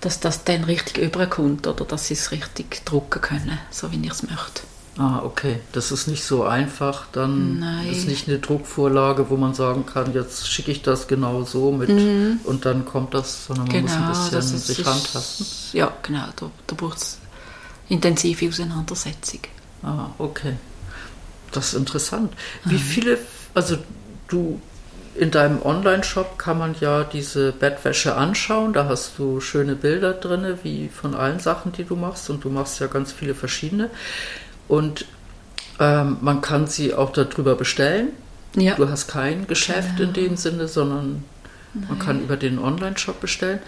dass 0.00 0.20
das 0.20 0.44
dann 0.44 0.64
richtig 0.64 0.98
überkommt 0.98 1.66
oder 1.66 1.86
dass 1.86 2.08
sie 2.08 2.14
es 2.14 2.30
richtig 2.30 2.84
drucken 2.84 3.22
können, 3.22 3.58
so 3.70 3.90
wie 3.90 4.04
ich 4.04 4.10
es 4.10 4.22
möchte. 4.22 4.62
Ah, 4.98 5.22
okay. 5.24 5.60
Das 5.72 5.90
ist 5.90 6.08
nicht 6.08 6.24
so 6.24 6.44
einfach. 6.44 7.06
Dann 7.10 7.58
Nein. 7.58 7.88
ist 7.88 8.06
nicht 8.06 8.28
eine 8.28 8.38
Druckvorlage, 8.38 9.30
wo 9.30 9.36
man 9.36 9.54
sagen 9.54 9.86
kann, 9.86 10.12
jetzt 10.12 10.46
schicke 10.46 10.70
ich 10.70 10.82
das 10.82 11.08
genau 11.08 11.42
so 11.44 11.72
mit 11.72 11.88
mhm. 11.88 12.40
und 12.44 12.66
dann 12.66 12.84
kommt 12.84 13.14
das, 13.14 13.46
sondern 13.46 13.66
man 13.66 13.74
genau, 13.74 13.96
muss 14.08 14.18
ein 14.18 14.30
genau, 14.30 14.40
bisschen 14.40 14.58
sich 14.58 14.84
handhasten. 14.84 15.46
Ja, 15.72 15.90
genau. 16.02 16.26
Da, 16.36 16.50
da 16.66 16.76
braucht 16.76 16.98
es 16.98 17.18
intensive 17.88 18.48
Auseinandersetzung. 18.48 19.40
Ah, 19.82 20.08
okay. 20.18 20.54
Das 21.52 21.68
ist 21.68 21.74
interessant. 21.74 22.32
Wie 22.64 22.74
mhm. 22.74 22.78
viele, 22.78 23.18
also 23.54 23.76
du 24.28 24.60
in 25.14 25.30
deinem 25.30 25.62
Online-Shop 25.62 26.38
kann 26.38 26.58
man 26.58 26.74
ja 26.80 27.04
diese 27.04 27.52
Bettwäsche 27.52 28.16
anschauen. 28.16 28.72
Da 28.72 28.86
hast 28.88 29.12
du 29.18 29.40
schöne 29.40 29.76
Bilder 29.76 30.12
drin, 30.12 30.58
wie 30.62 30.88
von 30.88 31.14
allen 31.14 31.38
Sachen, 31.38 31.72
die 31.72 31.84
du 31.84 31.94
machst. 31.94 32.28
Und 32.30 32.44
du 32.44 32.50
machst 32.50 32.80
ja 32.80 32.88
ganz 32.88 33.12
viele 33.12 33.34
verschiedene. 33.34 33.90
Und 34.66 35.06
ähm, 35.78 36.18
man 36.20 36.40
kann 36.40 36.66
sie 36.66 36.94
auch 36.94 37.12
darüber 37.12 37.54
bestellen. 37.54 38.08
Ja. 38.56 38.74
Du 38.74 38.88
hast 38.88 39.08
kein 39.08 39.46
Geschäft 39.46 39.96
genau. 39.96 40.08
in 40.08 40.14
dem 40.14 40.36
Sinne, 40.36 40.66
sondern 40.66 41.24
Nein. 41.74 41.86
man 41.88 41.98
kann 41.98 42.20
über 42.20 42.36
den 42.36 42.58
Online-Shop 42.58 43.20
bestellen. 43.20 43.60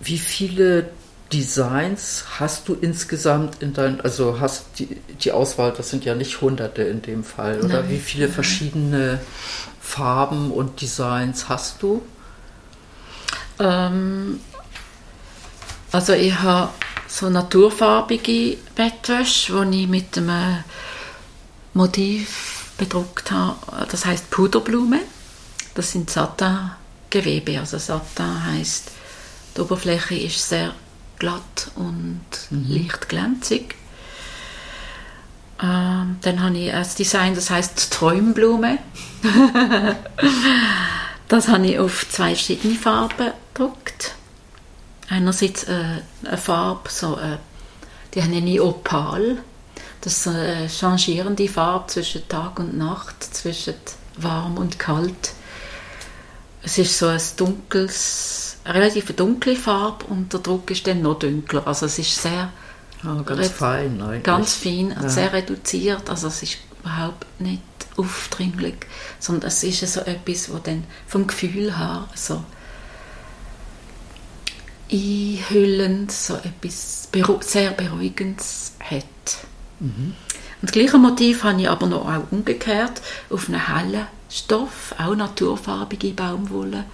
Wie 0.00 0.18
viele 0.18 0.90
Designs 1.32 2.24
hast 2.38 2.68
du 2.68 2.74
insgesamt 2.74 3.60
in 3.60 3.74
deinem, 3.74 4.00
also 4.00 4.38
hast 4.40 4.66
die, 4.78 4.86
die 5.20 5.32
Auswahl, 5.32 5.72
das 5.76 5.90
sind 5.90 6.04
ja 6.04 6.14
nicht 6.14 6.40
hunderte 6.40 6.82
in 6.82 7.02
dem 7.02 7.24
Fall, 7.24 7.58
oder? 7.58 7.82
Nein, 7.82 7.90
Wie 7.90 7.98
viele 7.98 8.28
verschiedene 8.28 9.20
Farben 9.80 10.52
und 10.52 10.80
Designs 10.80 11.48
hast 11.48 11.82
du? 11.82 12.02
Ähm, 13.58 14.40
also 15.90 16.12
ich 16.12 16.38
habe 16.38 16.70
so 17.08 17.28
naturfarbige 17.28 18.56
Bettwäsche, 18.74 19.54
wo 19.54 19.62
ich 19.62 19.88
mit 19.88 20.16
einem 20.18 20.62
Motiv 21.74 22.72
bedruckt 22.78 23.30
habe. 23.30 23.86
Das 23.90 24.04
heißt 24.04 24.30
Puderblume. 24.30 25.00
Das 25.74 25.92
sind 25.92 26.10
Satin-Gewebe. 26.10 27.58
Also 27.58 27.78
Satin 27.78 28.44
heißt, 28.44 28.90
die 29.56 29.60
Oberfläche 29.60 30.14
ist 30.16 30.48
sehr 30.48 30.74
glatt 31.18 31.70
und 31.74 32.20
mhm. 32.50 32.66
leicht 32.68 33.08
glänzig. 33.08 33.74
Ähm, 35.62 36.18
dann 36.20 36.42
habe 36.42 36.58
ich 36.58 36.72
ein 36.72 36.86
Design, 36.98 37.34
das 37.34 37.50
heißt 37.50 37.92
Träumblume. 37.92 38.78
das 41.28 41.48
habe 41.48 41.66
ich 41.66 41.78
auf 41.78 42.06
zwei 42.08 42.34
verschiedene 42.34 42.74
Farben 42.74 43.32
gedruckt. 43.54 44.14
Einerseits 45.08 45.64
äh, 45.64 46.02
eine 46.24 46.36
Farbe, 46.36 46.90
so, 46.90 47.16
äh, 47.16 47.38
die 48.14 48.20
nenne 48.20 48.50
ich 48.50 48.60
Opal. 48.60 49.38
Das 50.00 50.18
ist 50.18 50.28
eine 50.28 50.68
changierende 50.68 51.48
Farbe 51.48 51.86
zwischen 51.88 52.28
Tag 52.28 52.58
und 52.58 52.76
Nacht, 52.76 53.22
zwischen 53.22 53.74
warm 54.18 54.58
und 54.58 54.78
kalt. 54.78 55.32
Es 56.62 56.78
ist 56.78 56.98
so 56.98 57.06
ein 57.06 57.20
dunkles, 57.36 58.45
relativ 58.66 59.14
dunkle 59.14 59.56
Farbe 59.56 60.06
und 60.06 60.32
der 60.32 60.40
Druck 60.40 60.70
ist 60.70 60.86
dann 60.86 61.02
noch 61.02 61.18
dunkler. 61.18 61.66
Also 61.66 61.86
es 61.86 61.98
ist 61.98 62.20
sehr 62.20 62.50
oh, 63.04 63.22
ganz 63.22 63.48
fein, 63.48 64.00
eigentlich. 64.00 64.22
ganz 64.22 64.54
fein, 64.54 64.90
ja. 64.90 65.08
sehr 65.08 65.32
reduziert. 65.32 66.08
Also 66.10 66.28
es 66.28 66.42
ist 66.42 66.58
überhaupt 66.80 67.26
nicht 67.40 67.62
aufdringlich, 67.96 68.76
sondern 69.18 69.48
es 69.48 69.62
ist 69.62 69.80
so 69.92 70.00
etwas, 70.00 70.52
wo 70.52 70.58
dann 70.58 70.84
vom 71.06 71.26
Gefühl 71.26 71.76
her 71.78 72.08
so 72.14 72.44
einhüllend, 74.90 76.12
so 76.12 76.36
etwas 76.36 77.08
sehr 77.40 77.70
Beruhigendes 77.70 78.74
hat. 78.80 79.04
Mhm. 79.80 80.14
Und 80.60 80.70
das 80.70 80.72
gleiche 80.72 80.98
Motiv 80.98 81.44
habe 81.44 81.60
ich 81.60 81.68
aber 81.68 81.86
noch 81.86 82.06
auch 82.06 82.30
umgekehrt 82.30 83.02
auf 83.30 83.48
einen 83.48 83.66
hellen 83.66 84.06
Stoff, 84.30 84.94
auch 84.98 85.14
naturfarbige 85.14 86.10
Baumwolle. 86.10 86.84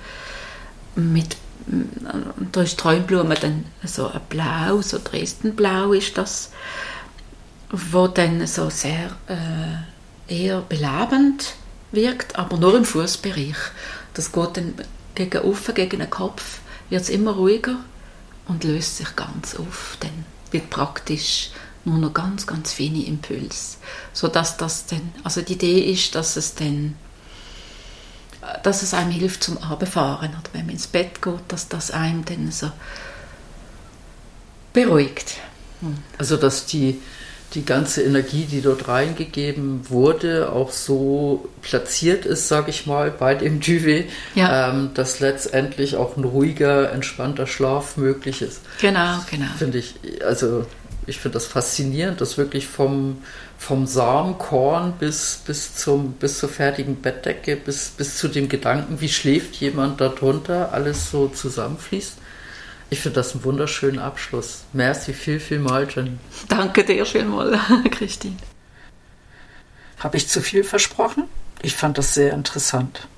Mit, 0.95 1.37
und 1.67 2.49
da 2.53 2.63
ist 2.63 2.79
Träumblume 2.79 3.35
dann 3.35 3.65
so 3.85 4.09
ein 4.09 4.21
Blau, 4.29 4.83
so 4.83 4.99
Dresdenblau 5.03 5.93
ist 5.93 6.19
das, 6.19 6.51
wo 7.71 8.09
dann 8.09 8.47
so 8.47 8.69
sehr 8.71 9.17
äh, 9.29 10.35
eher 10.35 10.61
belebend 10.63 11.55
wirkt, 11.93 12.37
aber 12.37 12.57
nur 12.57 12.77
im 12.77 12.85
Fußbereich. 12.85 13.57
Das 14.15 14.33
geht 14.33 14.57
dann 14.57 14.75
gegen 15.15 15.43
offen, 15.43 15.75
gegen 15.75 16.01
den 16.01 16.11
Kopf, 16.11 16.61
wird 16.91 17.03
es 17.03 17.11
immer 17.11 17.33
ruhiger 17.33 17.77
und 18.49 18.65
löst 18.65 18.99
sich 18.99 19.15
ganz 19.17 19.55
auf. 19.55 19.97
Dann 20.01 20.25
wird 20.51 20.71
praktisch 20.71 21.51
nur 21.85 21.99
noch 21.99 22.15
ganz, 22.15 22.47
ganz 22.47 22.73
feine 22.73 23.05
Impulse. 23.07 23.77
So 24.13 24.29
dass 24.29 24.57
das 24.57 24.87
dann, 24.87 25.13
also 25.25 25.43
die 25.43 25.55
Idee 25.55 25.93
ist, 25.93 26.15
dass 26.15 26.37
es 26.37 26.55
dann, 26.55 26.97
dass 28.63 28.83
es 28.83 28.95
einem 28.95 29.11
hilft 29.11 29.45
zum 29.45 29.59
Abfahren 29.59 30.31
oder 30.31 30.51
wenn 30.53 30.67
man 30.67 30.75
ins 30.75 30.87
Bett 30.87 31.23
geht, 31.23 31.41
dass 31.49 31.69
das 31.69 31.91
einem 31.91 32.25
dann 32.25 32.51
so 32.51 32.71
beruhigt. 34.73 35.37
Also 36.19 36.37
dass 36.37 36.67
die 36.67 37.01
die 37.55 37.65
ganze 37.65 38.03
Energie, 38.03 38.45
die 38.45 38.63
dort 38.63 38.89
reingegeben 38.89 39.91
wurde, 39.91 40.51
auch 40.51 40.71
so 40.71 41.49
platziert 41.61 42.25
ist, 42.25 42.49
sage 42.49 42.71
ich 42.71 42.87
mal, 42.87 43.11
bei 43.11 43.35
dem 43.35 43.61
Duvet, 43.61 44.09
ja. 44.35 44.71
ähm, 44.71 44.91
dass 44.95 45.21
letztendlich 45.21 45.97
auch 45.97 46.17
ein 46.17 46.25
ruhiger, 46.25 46.93
entspannter 46.93 47.47
Schlaf 47.47 47.97
möglich 47.97 48.41
ist. 48.41 48.63
Genau, 48.81 49.19
genau. 49.31 49.47
Finde 49.59 49.79
ich, 49.79 49.95
also 50.25 50.65
ich 51.07 51.19
finde 51.19 51.35
das 51.35 51.47
faszinierend, 51.47 52.21
dass 52.21 52.39
wirklich 52.39 52.67
vom, 52.67 53.23
vom 53.59 53.87
Samenkorn 53.87 54.95
bis, 54.99 55.41
bis, 55.45 55.75
zum, 55.75 56.13
bis 56.13 56.39
zur 56.39 56.49
fertigen 56.49 57.01
Bettdecke, 57.01 57.57
bis, 57.57 57.89
bis 57.89 58.17
zu 58.19 58.29
dem 58.29 58.49
Gedanken, 58.49 59.01
wie 59.01 59.09
schläft 59.09 59.57
jemand 59.57 60.01
darunter, 60.01 60.73
alles 60.73 61.11
so 61.11 61.29
zusammenfließt. 61.29 62.19
Ich 62.91 63.01
finde 63.01 63.17
das 63.17 63.33
einen 63.33 63.45
wunderschönen 63.45 63.99
Abschluss. 63.99 64.65
Merci 64.73 65.13
viel, 65.13 65.41
viel 65.41 65.59
mal, 65.59 65.89
Jenny. 65.89 66.19
Danke 66.49 66.85
dir 66.85 67.05
vielmal, 67.07 67.59
Christine. 67.91 68.37
Habe 69.99 70.17
ich 70.17 70.29
zu 70.29 70.41
viel 70.41 70.63
versprochen? 70.63 71.25
Ich 71.63 71.75
fand 71.75 71.99
das 71.99 72.15
sehr 72.15 72.33
interessant. 72.33 73.09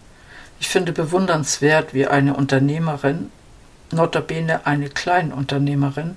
Ich 0.61 0.68
finde 0.68 0.92
bewundernswert, 0.92 1.92
wie 1.92 2.07
eine 2.07 2.35
Unternehmerin, 2.35 3.31
notabene 3.90 4.66
eine 4.66 4.88
Kleinunternehmerin, 4.88 6.16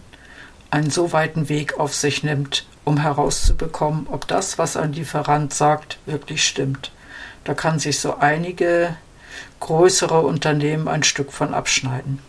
einen 0.71 0.89
so 0.89 1.11
weiten 1.13 1.49
Weg 1.49 1.79
auf 1.79 1.93
sich 1.93 2.23
nimmt, 2.23 2.65
um 2.83 2.97
herauszubekommen, 2.97 4.07
ob 4.09 4.27
das, 4.27 4.57
was 4.57 4.77
ein 4.77 4.93
Lieferant 4.93 5.53
sagt, 5.53 5.99
wirklich 6.05 6.45
stimmt. 6.45 6.91
Da 7.43 7.53
kann 7.53 7.79
sich 7.79 7.99
so 7.99 8.17
einige 8.17 8.95
größere 9.59 10.21
Unternehmen 10.21 10.87
ein 10.87 11.03
Stück 11.03 11.31
von 11.31 11.53
abschneiden. 11.53 12.19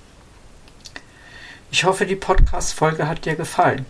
Ich 1.71 1.85
hoffe, 1.85 2.07
die 2.07 2.17
Podcast-Folge 2.17 3.09
hat 3.09 3.25
dir 3.25 3.37
gefallen. 3.37 3.85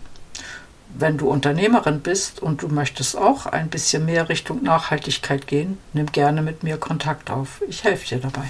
Wenn 0.89 1.17
du 1.17 1.29
Unternehmerin 1.29 2.01
bist 2.01 2.41
und 2.41 2.61
du 2.61 2.67
möchtest 2.67 3.15
auch 3.15 3.45
ein 3.45 3.69
bisschen 3.69 4.05
mehr 4.05 4.27
Richtung 4.27 4.63
Nachhaltigkeit 4.63 5.47
gehen, 5.47 5.77
nimm 5.93 6.11
gerne 6.11 6.41
mit 6.41 6.63
mir 6.63 6.77
Kontakt 6.77 7.29
auf. 7.29 7.61
Ich 7.67 7.83
helfe 7.83 8.07
dir 8.07 8.21
dabei. 8.21 8.49